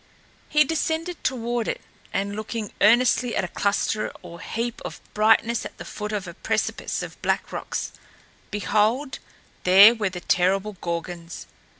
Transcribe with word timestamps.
He 0.49 0.63
descended 0.63 1.23
toward 1.23 1.67
it, 1.67 1.79
and 2.11 2.35
looking 2.35 2.73
earnestly 2.81 3.35
at 3.35 3.43
a 3.43 3.47
cluster 3.47 4.11
or 4.23 4.39
heap 4.41 4.81
of 4.83 4.99
brightness 5.13 5.63
at 5.63 5.77
the 5.77 5.85
foot 5.85 6.11
of 6.11 6.27
a 6.27 6.33
precipice 6.33 7.03
of 7.03 7.21
black 7.21 7.51
rocks, 7.51 7.91
behold, 8.49 9.19
there 9.63 9.93
were 9.93 10.09
the 10.09 10.19
terrible 10.21 10.75
Gorgons! 10.81 11.45